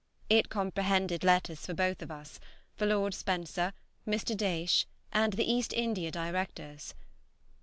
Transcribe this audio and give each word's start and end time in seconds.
It 0.31 0.49
comprehended 0.49 1.23
letters 1.23 1.63
for 1.63 1.75
both 1.75 2.01
of 2.01 2.09
us, 2.09 2.39
for 2.75 2.87
Lord 2.87 3.13
Spencer, 3.13 3.71
Mr. 4.07 4.35
Daysh, 4.35 4.85
and 5.11 5.33
the 5.33 5.45
East 5.47 5.73
India 5.73 6.09
Directors. 6.09 6.95